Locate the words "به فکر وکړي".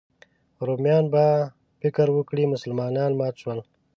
1.13-2.43